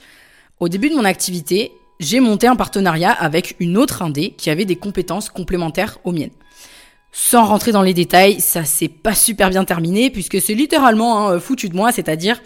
Au 0.60 0.70
début 0.70 0.90
de 0.90 0.96
mon 0.96 1.06
activité, 1.06 1.72
j'ai 2.00 2.22
monté 2.22 2.48
un 2.48 2.56
partenariat 2.56 3.12
avec 3.12 3.56
une 3.60 3.78
autre 3.78 4.02
indé 4.02 4.32
qui 4.32 4.50
avait 4.50 4.66
des 4.66 4.78
compétences 4.78 5.30
complémentaires 5.30 6.00
aux 6.06 6.14
miennes. 6.14 6.32
Sans 7.12 7.46
rentrer 7.46 7.72
dans 7.72 7.82
les 7.82 7.94
détails, 7.94 8.40
ça 8.40 8.64
s'est 8.64 8.88
pas 8.88 9.16
super 9.16 9.50
bien 9.50 9.66
terminé 9.66 10.10
puisque 10.10 10.40
c'est 10.40 10.54
littéralement 10.54 11.30
hein, 11.30 11.40
foutu 11.40 11.68
de 11.68 11.76
moi, 11.76 11.92
c'est-à-dire 11.92 12.42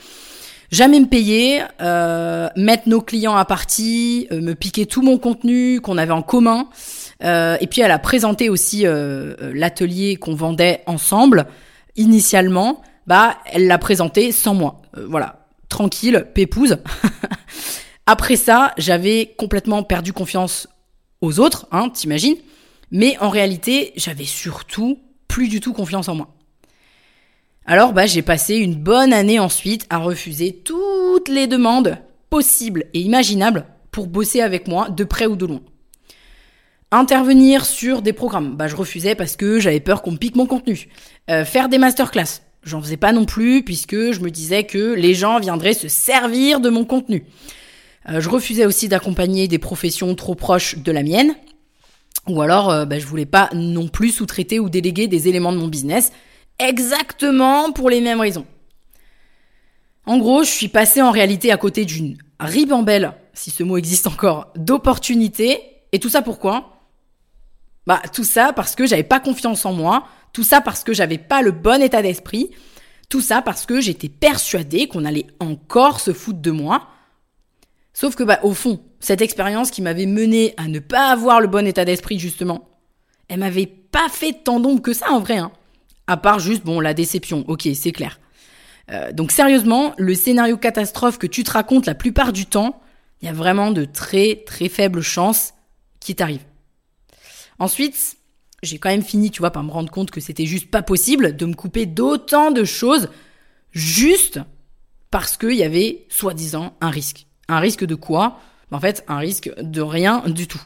jamais 0.73 0.99
me 0.99 1.05
payer, 1.05 1.61
euh, 1.81 2.49
mettre 2.55 2.89
nos 2.89 2.99
clients 2.99 3.35
à 3.35 3.45
partie, 3.45 4.27
euh, 4.31 4.41
me 4.41 4.55
piquer 4.55 4.87
tout 4.87 5.03
mon 5.03 5.19
contenu 5.19 5.79
qu'on 5.81 5.99
avait 5.99 6.11
en 6.11 6.23
commun, 6.23 6.67
euh, 7.23 7.57
et 7.61 7.67
puis 7.67 7.81
elle 7.81 7.91
a 7.91 7.99
présenté 7.99 8.49
aussi 8.49 8.83
l'atelier 8.83 10.15
qu'on 10.15 10.35
vendait 10.35 10.81
ensemble. 10.87 11.45
Initialement, 11.95 12.81
bah 13.05 13.37
elle 13.45 13.67
l'a 13.67 13.77
présenté 13.77 14.31
sans 14.31 14.55
moi, 14.55 14.81
voilà, 14.97 15.45
tranquille, 15.69 16.25
pépouse. 16.33 16.77
Après 18.07 18.35
ça, 18.35 18.73
j'avais 18.77 19.33
complètement 19.37 19.83
perdu 19.83 20.11
confiance 20.11 20.67
aux 21.21 21.39
autres, 21.39 21.67
hein, 21.71 21.89
t'imagines. 21.89 22.35
Mais 22.91 23.17
en 23.19 23.29
réalité, 23.29 23.93
j'avais 23.95 24.25
surtout 24.25 24.99
plus 25.27 25.47
du 25.47 25.59
tout 25.59 25.73
confiance 25.73 26.09
en 26.09 26.15
moi. 26.15 26.33
Alors, 27.65 27.93
bah, 27.93 28.05
j'ai 28.05 28.21
passé 28.21 28.55
une 28.55 28.75
bonne 28.75 29.13
année 29.13 29.39
ensuite 29.39 29.85
à 29.89 29.97
refuser 29.97 30.51
toutes 30.65 31.29
les 31.29 31.47
demandes 31.47 31.97
possibles 32.29 32.85
et 32.93 32.99
imaginables 32.99 33.65
pour 33.91 34.07
bosser 34.07 34.41
avec 34.41 34.67
moi 34.67 34.89
de 34.89 35.05
près 35.05 35.27
ou 35.27 35.37
de 35.37 35.45
loin. 35.45 35.61
Intervenir 36.91 37.65
sur 37.65 38.01
des 38.01 38.11
programmes, 38.11 38.55
bah, 38.55 38.67
je 38.67 38.75
refusais 38.75 39.15
parce 39.15 39.37
que 39.37 39.59
j'avais 39.59 39.79
peur 39.79 40.01
qu'on 40.01 40.17
pique 40.17 40.35
mon 40.35 40.45
contenu. 40.45 40.89
Euh, 41.29 41.45
faire 41.45 41.69
des 41.69 41.77
masterclass, 41.77 42.41
j'en 42.63 42.81
faisais 42.81 42.97
pas 42.97 43.13
non 43.13 43.25
plus 43.25 43.63
puisque 43.63 44.11
je 44.11 44.19
me 44.19 44.29
disais 44.29 44.65
que 44.65 44.93
les 44.93 45.15
gens 45.15 45.39
viendraient 45.39 45.73
se 45.73 45.87
servir 45.87 46.59
de 46.59 46.69
mon 46.69 46.83
contenu. 46.83 47.23
Euh, 48.09 48.19
je 48.19 48.29
refusais 48.29 48.65
aussi 48.65 48.89
d'accompagner 48.89 49.47
des 49.47 49.57
professions 49.57 50.13
trop 50.15 50.35
proches 50.35 50.77
de 50.77 50.91
la 50.91 51.01
mienne. 51.01 51.35
Ou 52.27 52.41
alors, 52.41 52.69
euh, 52.69 52.85
bah, 52.85 52.99
je 52.99 53.05
voulais 53.05 53.25
pas 53.25 53.49
non 53.53 53.87
plus 53.87 54.11
sous-traiter 54.11 54.59
ou 54.59 54.69
déléguer 54.69 55.07
des 55.07 55.29
éléments 55.29 55.53
de 55.53 55.57
mon 55.57 55.67
business, 55.67 56.11
exactement 56.59 57.71
pour 57.71 57.89
les 57.89 58.01
mêmes 58.01 58.21
raisons. 58.21 58.45
En 60.05 60.17
gros, 60.17 60.43
je 60.43 60.49
suis 60.49 60.67
passée 60.67 61.01
en 61.01 61.11
réalité 61.11 61.51
à 61.51 61.57
côté 61.57 61.85
d'une 61.85 62.17
ribambelle, 62.39 63.13
si 63.33 63.51
ce 63.51 63.63
mot 63.63 63.77
existe 63.77 64.07
encore, 64.07 64.51
d'opportunités. 64.55 65.61
Et 65.91 65.99
tout 65.99 66.09
ça 66.09 66.21
pourquoi? 66.21 66.81
Bah, 67.87 68.01
tout 68.13 68.23
ça 68.23 68.53
parce 68.53 68.75
que 68.75 68.85
j'avais 68.85 69.03
pas 69.03 69.19
confiance 69.19 69.65
en 69.65 69.73
moi. 69.73 70.05
Tout 70.33 70.43
ça 70.43 70.61
parce 70.61 70.83
que 70.83 70.93
j'avais 70.93 71.17
pas 71.17 71.41
le 71.41 71.51
bon 71.51 71.81
état 71.81 72.01
d'esprit. 72.01 72.51
Tout 73.09 73.21
ça 73.21 73.41
parce 73.41 73.65
que 73.65 73.79
j'étais 73.79 74.09
persuadée 74.09 74.87
qu'on 74.87 75.05
allait 75.05 75.27
encore 75.39 75.99
se 75.99 76.13
foutre 76.13 76.41
de 76.41 76.51
moi. 76.51 76.87
Sauf 77.93 78.15
que, 78.15 78.23
bah, 78.23 78.39
au 78.43 78.53
fond, 78.53 78.81
cette 78.99 79.21
expérience 79.21 79.69
qui 79.69 79.81
m'avait 79.81 80.07
mené 80.07 80.53
à 80.57 80.67
ne 80.67 80.79
pas 80.79 81.11
avoir 81.11 81.39
le 81.39 81.47
bon 81.47 81.67
état 81.67 81.85
d'esprit, 81.85 82.17
justement, 82.17 82.67
elle 83.29 83.39
m'avait 83.39 83.67
pas 83.67 84.09
fait 84.09 84.33
tant 84.43 84.59
d'ombre 84.59 84.81
que 84.81 84.93
ça, 84.93 85.11
en 85.11 85.19
vrai, 85.19 85.37
hein. 85.37 85.51
À 86.07 86.17
part 86.17 86.39
juste, 86.39 86.63
bon, 86.63 86.79
la 86.79 86.93
déception. 86.93 87.45
Ok, 87.47 87.67
c'est 87.73 87.91
clair. 87.91 88.19
Euh, 88.91 89.11
donc, 89.11 89.31
sérieusement, 89.31 89.93
le 89.97 90.15
scénario 90.15 90.57
catastrophe 90.57 91.17
que 91.17 91.27
tu 91.27 91.43
te 91.43 91.51
racontes 91.51 91.85
la 91.85 91.95
plupart 91.95 92.33
du 92.33 92.45
temps, 92.45 92.81
il 93.21 93.25
y 93.25 93.29
a 93.29 93.33
vraiment 93.33 93.71
de 93.71 93.85
très, 93.85 94.43
très 94.45 94.69
faibles 94.69 95.01
chances 95.01 95.53
qu'il 95.99 96.15
t'arrive. 96.15 96.43
Ensuite, 97.59 98.17
j'ai 98.61 98.79
quand 98.79 98.89
même 98.89 99.03
fini, 99.03 99.31
tu 99.31 99.39
vois, 99.39 99.51
par 99.51 99.63
me 99.63 99.71
rendre 99.71 99.91
compte 99.91 100.11
que 100.11 100.19
c'était 100.19 100.45
juste 100.45 100.69
pas 100.69 100.81
possible 100.81 101.35
de 101.35 101.45
me 101.45 101.53
couper 101.53 101.85
d'autant 101.85 102.51
de 102.51 102.63
choses 102.63 103.09
juste 103.71 104.39
parce 105.11 105.37
qu'il 105.37 105.53
y 105.53 105.63
avait 105.63 106.05
soi-disant 106.09 106.75
un 106.81 106.89
risque. 106.89 107.27
Un 107.47 107.59
risque 107.59 107.85
de 107.85 107.95
quoi? 107.95 108.39
En 108.71 108.79
fait, 108.79 109.03
un 109.07 109.17
risque 109.17 109.51
de 109.61 109.81
rien 109.81 110.23
du 110.27 110.47
tout. 110.47 110.61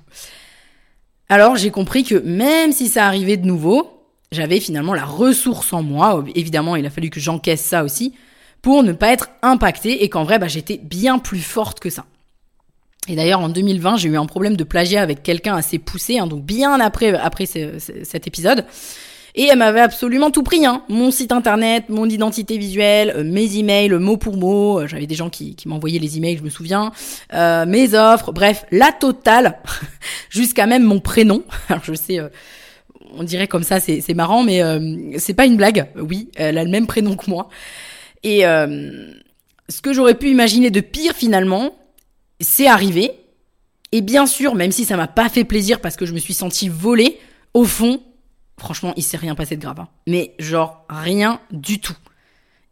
Alors 1.27 1.57
j'ai 1.57 1.71
compris 1.71 2.03
que 2.03 2.15
même 2.15 2.71
si 2.71 2.87
ça 2.87 3.05
arrivait 3.05 3.35
de 3.35 3.45
nouveau, 3.45 3.96
j'avais 4.31 4.59
finalement 4.59 4.93
la 4.93 5.05
ressource 5.05 5.73
en 5.73 5.83
moi, 5.83 6.23
évidemment 6.35 6.75
il 6.75 6.85
a 6.85 6.89
fallu 6.89 7.09
que 7.09 7.19
j'encaisse 7.19 7.61
ça 7.61 7.83
aussi, 7.83 8.13
pour 8.61 8.83
ne 8.83 8.91
pas 8.91 9.11
être 9.11 9.29
impactée 9.41 10.03
et 10.03 10.09
qu'en 10.09 10.23
vrai 10.23 10.39
bah, 10.39 10.47
j'étais 10.47 10.77
bien 10.77 11.19
plus 11.19 11.41
forte 11.41 11.79
que 11.79 11.89
ça. 11.89 12.05
Et 13.07 13.15
d'ailleurs 13.15 13.39
en 13.39 13.49
2020 13.49 13.97
j'ai 13.97 14.09
eu 14.09 14.17
un 14.17 14.25
problème 14.25 14.57
de 14.57 14.63
plagiat 14.63 15.01
avec 15.01 15.23
quelqu'un 15.23 15.55
assez 15.55 15.79
poussé, 15.79 16.19
hein, 16.19 16.27
donc 16.27 16.43
bien 16.43 16.79
après, 16.79 17.13
après 17.13 17.45
cet 17.45 18.27
épisode. 18.27 18.65
Et 19.39 19.49
elle 19.51 19.59
m'avait 19.59 19.81
absolument 19.81 20.31
tout 20.31 20.41
pris, 20.41 20.65
hein. 20.65 20.81
Mon 20.89 21.11
site 21.11 21.31
internet, 21.31 21.89
mon 21.89 22.09
identité 22.09 22.57
visuelle, 22.57 23.13
euh, 23.15 23.23
mes 23.23 23.57
emails, 23.57 23.91
mot 23.91 24.17
pour 24.17 24.35
mot. 24.35 24.79
Euh, 24.79 24.87
j'avais 24.87 25.05
des 25.05 25.13
gens 25.13 25.29
qui, 25.29 25.55
qui 25.55 25.67
m'envoyaient 25.67 25.99
les 25.99 26.17
emails, 26.17 26.37
je 26.37 26.43
me 26.43 26.49
souviens. 26.49 26.91
Euh, 27.35 27.67
mes 27.67 27.93
offres, 27.93 28.31
bref, 28.31 28.65
la 28.71 28.91
totale. 28.91 29.59
Jusqu'à 30.31 30.65
même 30.65 30.83
mon 30.83 30.99
prénom. 30.99 31.43
Alors 31.69 31.83
je 31.83 31.93
sais, 31.93 32.19
on 33.13 33.23
dirait 33.23 33.47
comme 33.47 33.63
ça, 33.63 33.79
c'est 33.79 34.13
marrant, 34.13 34.43
mais 34.43 34.61
c'est 35.17 35.33
pas 35.33 35.45
une 35.45 35.57
blague. 35.57 35.89
Oui, 35.95 36.29
elle 36.35 36.57
a 36.57 36.63
le 36.63 36.69
même 36.69 36.87
prénom 36.87 37.15
que 37.15 37.29
moi. 37.29 37.49
Et 38.23 38.41
ce 38.41 39.81
que 39.81 39.93
j'aurais 39.93 40.15
pu 40.15 40.29
imaginer 40.29 40.71
de 40.71 40.79
pire 40.79 41.13
finalement, 41.13 41.75
c'est 42.39 42.67
arrivé. 42.67 43.11
Et 43.91 44.01
bien 44.01 44.25
sûr, 44.25 44.53
même 44.53 44.71
si 44.71 44.85
ça 44.85 44.97
m'a 44.97 45.07
pas 45.07 45.29
fait 45.29 45.43
plaisir 45.45 45.79
parce 45.79 45.95
que 45.95 46.05
je 46.05 46.13
me 46.13 46.19
suis 46.19 46.33
sentie 46.33 46.69
volée, 46.69 47.19
au 47.53 47.63
fond, 47.63 48.01
franchement, 48.57 48.93
il 48.97 49.03
s'est 49.03 49.17
rien 49.17 49.33
passé 49.33 49.55
de 49.55 49.61
grave. 49.61 49.79
Hein. 49.79 49.87
Mais 50.07 50.35
genre, 50.39 50.85
rien 50.89 51.39
du 51.51 51.79
tout. 51.79 51.95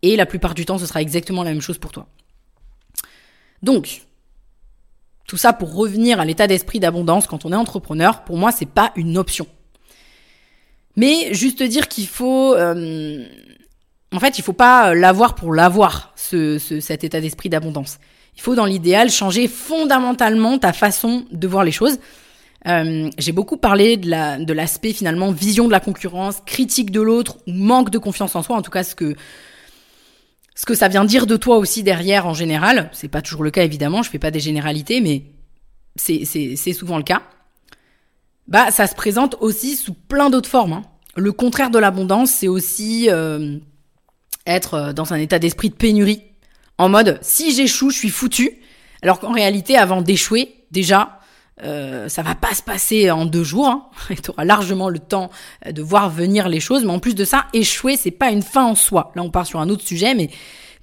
Et 0.02 0.18
la 0.18 0.26
plupart 0.26 0.54
du 0.54 0.66
temps, 0.66 0.78
ce 0.78 0.86
sera 0.86 1.02
exactement 1.02 1.44
la 1.44 1.52
même 1.52 1.62
chose 1.62 1.78
pour 1.78 1.92
toi. 1.92 2.08
Donc, 3.64 4.02
tout 5.26 5.38
ça 5.38 5.54
pour 5.54 5.74
revenir 5.74 6.20
à 6.20 6.26
l'état 6.26 6.48
d'esprit 6.48 6.80
d'abondance 6.80 7.28
quand 7.28 7.46
on 7.46 7.52
est 7.52 7.56
entrepreneur, 7.56 8.24
pour 8.24 8.38
moi, 8.38 8.52
c'est 8.52 8.68
pas 8.68 8.92
une 8.96 9.18
option. 9.18 9.48
Mais 10.96 11.34
juste 11.34 11.62
dire 11.64 11.88
qu'il 11.88 12.08
faut, 12.08 12.54
euh, 12.54 13.26
en 14.14 14.20
fait, 14.20 14.38
il 14.40 14.44
faut 14.44 14.54
pas 14.54 14.94
l'avoir 14.94 15.36
pour 15.36 15.54
l'avoir, 15.54 16.14
ce, 16.16 16.58
cet 16.58 17.04
état 17.04 17.20
d'esprit 17.22 17.50
d'abondance. 17.50 17.98
Il 18.36 18.42
faut, 18.42 18.56
dans 18.56 18.66
l'idéal, 18.66 19.10
changer 19.10 19.48
fondamentalement 19.48 20.58
ta 20.58 20.74
façon 20.74 21.26
de 21.32 21.48
voir 21.48 21.64
les 21.64 21.72
choses. 21.72 21.98
Euh, 22.68 23.10
j'ai 23.18 23.32
beaucoup 23.32 23.58
parlé 23.58 23.96
de 23.96 24.10
la 24.10 24.40
de 24.40 24.52
l'aspect 24.52 24.92
finalement 24.92 25.32
vision 25.32 25.68
de 25.68 25.72
la 25.72 25.80
concurrence, 25.80 26.38
critique 26.48 26.90
de 26.90 27.00
l'autre 27.00 27.38
ou 27.48 27.52
manque 27.54 27.92
de 27.92 28.00
confiance 28.00 28.36
en 28.36 28.42
soi. 28.42 28.56
En 28.56 28.64
tout 28.64 28.72
cas, 28.72 28.84
ce 28.84 28.96
que 28.96 29.16
ce 30.56 30.66
que 30.66 30.74
ça 30.74 30.88
vient 30.88 31.06
dire 31.06 31.28
de 31.28 31.36
toi 31.36 31.58
aussi 31.58 31.84
derrière 31.84 32.26
en 32.26 32.34
général. 32.34 32.90
C'est 32.94 33.10
pas 33.10 33.22
toujours 33.22 33.44
le 33.44 33.52
cas 33.52 33.64
évidemment. 33.64 34.02
Je 34.02 34.10
fais 34.10 34.20
pas 34.20 34.32
des 34.32 34.40
généralités, 34.40 35.02
mais 35.02 35.24
c'est 35.96 36.74
souvent 36.74 36.98
le 36.98 37.04
cas. 37.04 37.22
Bah, 38.48 38.72
ça 38.72 38.88
se 38.88 38.96
présente 38.96 39.36
aussi 39.40 39.76
sous 39.76 39.94
plein 39.94 40.30
d'autres 40.30 40.50
formes. 40.50 40.74
Hein. 40.74 40.84
Le 41.16 41.32
contraire 41.32 41.72
de 41.72 41.80
l'abondance, 41.80 42.32
c'est 42.32 42.48
aussi 42.48 43.10
euh, 43.10 43.58
être 44.46 44.94
dans 44.94 45.14
un 45.14 45.18
état 45.18 45.40
d'esprit 45.40 45.70
de 45.70 45.76
pénurie. 45.76 46.24
En 46.78 46.90
mode, 46.90 47.18
si 47.22 47.54
j'échoue, 47.54 47.90
je 47.90 47.98
suis 47.98 48.10
foutu. 48.10 48.60
Alors 49.02 49.20
qu'en 49.20 49.32
réalité, 49.32 49.78
avant 49.78 50.02
d'échouer, 50.02 50.66
déjà, 50.72 51.20
euh, 51.64 52.10
ça 52.10 52.22
va 52.22 52.36
pas 52.36 52.54
se 52.54 52.62
passer 52.62 53.10
en 53.12 53.26
deux 53.26 53.44
jours. 53.44 53.68
Hein. 53.68 53.86
Tu 54.24 54.30
auras 54.30 54.44
largement 54.44 54.90
le 54.90 55.00
temps 55.00 55.32
euh, 55.66 55.72
de 55.72 55.82
voir 55.82 56.10
venir 56.10 56.50
les 56.50 56.60
choses. 56.60 56.84
Mais 56.84 56.92
en 56.92 57.00
plus 57.00 57.16
de 57.16 57.24
ça, 57.24 57.46
échouer, 57.54 57.98
c'est 57.98 58.12
pas 58.12 58.30
une 58.30 58.42
fin 58.42 58.66
en 58.66 58.76
soi. 58.76 59.12
Là, 59.16 59.24
on 59.24 59.32
part 59.32 59.46
sur 59.46 59.60
un 59.60 59.70
autre 59.70 59.84
sujet, 59.86 60.14
mais 60.14 60.30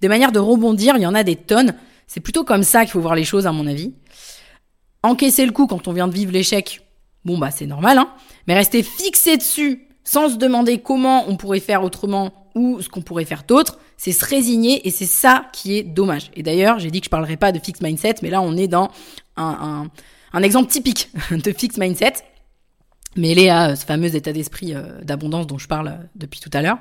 des 0.01 0.09
manières 0.09 0.33
de 0.33 0.39
rebondir, 0.39 0.97
il 0.97 1.03
y 1.03 1.07
en 1.07 1.15
a 1.15 1.23
des 1.23 1.37
tonnes. 1.37 1.75
C'est 2.07 2.21
plutôt 2.21 2.45
comme 2.45 2.63
ça 2.63 2.83
qu'il 2.83 2.93
faut 2.93 3.01
voir 3.01 3.15
les 3.15 3.25
choses, 3.25 3.47
à 3.47 3.53
mon 3.53 3.67
avis. 3.67 3.93
Encaisser 5.03 5.45
le 5.45 5.53
coup 5.53 5.67
quand 5.67 5.89
on 5.89 5.93
vient 5.93 6.09
de 6.09 6.15
vivre 6.15 6.33
l'échec, 6.33 6.81
bon 7.25 7.39
bah 7.39 7.51
c'est 7.51 7.67
normal, 7.67 7.99
hein. 7.99 8.09
Mais 8.47 8.55
rester 8.55 8.83
fixé 8.83 9.37
dessus, 9.37 9.89
sans 10.05 10.31
se 10.31 10.37
demander 10.37 10.79
comment 10.79 11.25
on 11.29 11.37
pourrait 11.37 11.61
faire 11.61 11.85
autrement 11.85 12.33
ou 12.55 12.83
ce 12.83 12.89
qu'on 12.89 13.03
pourrait 13.03 13.25
faire 13.25 13.45
d'autre, 13.47 13.79
c'est 13.97 14.13
se 14.13 14.25
résigner 14.25 14.87
et 14.87 14.91
c'est 14.91 15.07
ça 15.07 15.47
qui 15.53 15.79
est 15.79 15.83
dommage. 15.83 16.31
Et 16.35 16.43
d'ailleurs, 16.43 16.79
j'ai 16.79 16.91
dit 16.91 17.01
que 17.01 17.07
je 17.07 17.11
parlerai 17.11 17.37
pas 17.37 17.53
de 17.53 17.59
fixed 17.59 17.83
mindset, 17.83 18.17
mais 18.23 18.31
là 18.31 18.43
on 18.43 18.57
est 18.57 18.69
dans 18.69 18.91
un, 19.37 19.59
un 19.61 19.91
un 20.33 20.43
exemple 20.43 20.71
typique 20.71 21.11
de 21.31 21.53
fixed 21.53 21.79
mindset, 21.79 22.15
mêlé 23.17 23.49
à 23.49 23.77
ce 23.77 23.85
fameux 23.85 24.15
état 24.15 24.33
d'esprit 24.33 24.75
euh, 24.75 25.01
d'abondance 25.03 25.47
dont 25.47 25.59
je 25.59 25.69
parle 25.69 25.89
euh, 25.89 26.07
depuis 26.15 26.41
tout 26.41 26.51
à 26.53 26.63
l'heure. 26.63 26.79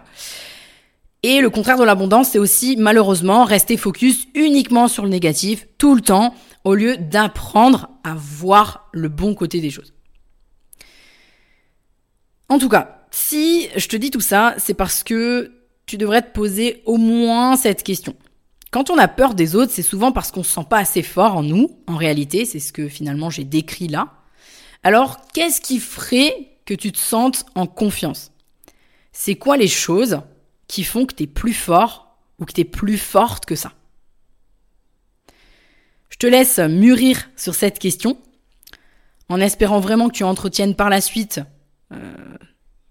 Et 1.23 1.39
le 1.39 1.49
contraire 1.51 1.77
de 1.77 1.83
l'abondance, 1.83 2.29
c'est 2.29 2.39
aussi 2.39 2.77
malheureusement 2.77 3.43
rester 3.43 3.77
focus 3.77 4.27
uniquement 4.33 4.87
sur 4.87 5.03
le 5.03 5.09
négatif 5.09 5.67
tout 5.77 5.93
le 5.93 6.01
temps, 6.01 6.33
au 6.63 6.73
lieu 6.73 6.97
d'apprendre 6.97 7.89
à 8.03 8.15
voir 8.15 8.89
le 8.91 9.07
bon 9.07 9.35
côté 9.35 9.61
des 9.61 9.69
choses. 9.69 9.93
En 12.51 12.59
tout 12.59 12.67
cas, 12.67 13.05
si 13.11 13.69
je 13.77 13.87
te 13.87 13.95
dis 13.95 14.11
tout 14.11 14.19
ça, 14.19 14.55
c'est 14.57 14.73
parce 14.73 15.03
que 15.03 15.53
tu 15.85 15.97
devrais 15.97 16.21
te 16.21 16.33
poser 16.33 16.81
au 16.85 16.97
moins 16.97 17.55
cette 17.55 17.81
question. 17.81 18.13
Quand 18.71 18.89
on 18.89 18.97
a 18.97 19.07
peur 19.07 19.35
des 19.35 19.55
autres, 19.55 19.71
c'est 19.71 19.81
souvent 19.81 20.11
parce 20.11 20.31
qu'on 20.31 20.43
se 20.43 20.53
sent 20.53 20.65
pas 20.69 20.79
assez 20.79 21.01
fort 21.01 21.37
en 21.37 21.43
nous. 21.43 21.79
En 21.87 21.95
réalité, 21.95 22.43
c'est 22.43 22.59
ce 22.59 22.73
que 22.73 22.89
finalement 22.89 23.29
j'ai 23.29 23.45
décrit 23.45 23.87
là. 23.87 24.09
Alors, 24.83 25.21
qu'est-ce 25.33 25.61
qui 25.61 25.79
ferait 25.79 26.49
que 26.65 26.73
tu 26.73 26.91
te 26.91 26.97
sentes 26.97 27.45
en 27.55 27.67
confiance? 27.67 28.33
C'est 29.13 29.35
quoi 29.35 29.55
les 29.55 29.69
choses 29.69 30.19
qui 30.67 30.83
font 30.83 31.05
que 31.05 31.15
tu 31.15 31.23
es 31.23 31.27
plus 31.27 31.53
fort 31.53 32.17
ou 32.37 32.43
que 32.43 32.51
tu 32.51 32.61
es 32.61 32.65
plus 32.65 32.97
forte 32.97 33.45
que 33.45 33.55
ça? 33.55 33.71
Je 36.09 36.17
te 36.17 36.27
laisse 36.27 36.59
mûrir 36.59 37.29
sur 37.37 37.55
cette 37.55 37.79
question 37.79 38.17
en 39.29 39.39
espérant 39.39 39.79
vraiment 39.79 40.09
que 40.09 40.15
tu 40.15 40.25
entretiennes 40.25 40.75
par 40.75 40.89
la 40.89 40.99
suite 40.99 41.39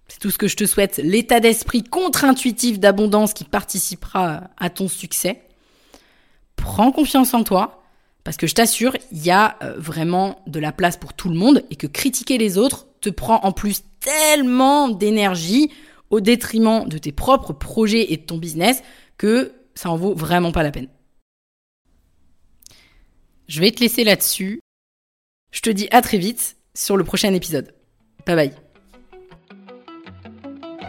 c'est 0.08 0.18
tout 0.18 0.30
ce 0.30 0.38
que 0.38 0.48
je 0.48 0.56
te 0.56 0.66
souhaite, 0.66 0.98
l'état 1.02 1.40
d'esprit 1.40 1.82
contre-intuitif 1.82 2.78
d'abondance 2.78 3.32
qui 3.32 3.44
participera 3.44 4.50
à 4.58 4.70
ton 4.70 4.88
succès 4.88 5.42
prends 6.60 6.92
confiance 6.92 7.34
en 7.34 7.42
toi, 7.42 7.82
parce 8.22 8.36
que 8.36 8.46
je 8.46 8.54
t'assure, 8.54 8.96
il 9.12 9.24
y 9.24 9.30
a 9.30 9.56
euh, 9.62 9.74
vraiment 9.78 10.42
de 10.46 10.60
la 10.60 10.72
place 10.72 10.96
pour 10.96 11.14
tout 11.14 11.28
le 11.28 11.34
monde 11.34 11.64
et 11.70 11.76
que 11.76 11.86
critiquer 11.86 12.38
les 12.38 12.58
autres 12.58 12.86
te 13.00 13.10
prend 13.10 13.40
en 13.42 13.52
plus 13.52 13.82
tellement 14.00 14.88
d'énergie 14.88 15.72
au 16.10 16.20
détriment 16.20 16.86
de 16.86 16.98
tes 16.98 17.12
propres 17.12 17.52
projets 17.52 18.12
et 18.12 18.16
de 18.18 18.22
ton 18.22 18.36
business 18.36 18.82
que 19.16 19.52
ça 19.74 19.90
en 19.90 19.96
vaut 19.96 20.14
vraiment 20.14 20.52
pas 20.52 20.62
la 20.62 20.70
peine. 20.70 20.88
Je 23.48 23.60
vais 23.60 23.70
te 23.70 23.80
laisser 23.80 24.04
là-dessus. 24.04 24.60
Je 25.50 25.60
te 25.60 25.70
dis 25.70 25.88
à 25.90 26.02
très 26.02 26.18
vite 26.18 26.56
sur 26.74 26.96
le 26.96 27.04
prochain 27.04 27.32
épisode. 27.34 27.74
Bye 28.26 28.36
bye. 28.36 28.69